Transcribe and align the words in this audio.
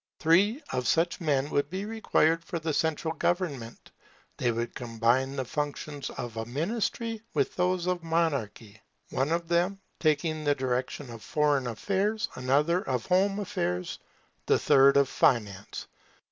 Three 0.17 0.63
of 0.71 0.87
such 0.87 1.21
men 1.21 1.51
would 1.51 1.69
be 1.69 1.85
required 1.85 2.43
for 2.43 2.57
the 2.57 2.73
central 2.73 3.13
government. 3.13 3.91
They 4.37 4.51
would 4.51 4.73
combine 4.73 5.35
the 5.35 5.45
functions 5.45 6.09
of 6.09 6.37
a 6.37 6.45
ministry 6.45 7.21
with 7.35 7.55
those 7.55 7.85
of 7.85 8.01
monarchy, 8.01 8.81
one 9.11 9.31
of 9.31 9.47
them 9.47 9.79
taking 9.99 10.43
the 10.43 10.55
direction 10.55 11.11
of 11.11 11.21
Foreign 11.21 11.67
affairs, 11.67 12.29
another 12.33 12.81
of 12.81 13.05
Home 13.05 13.37
affairs, 13.39 13.99
the 14.47 14.57
third 14.57 14.97
of 14.97 15.07
Finance. 15.07 15.85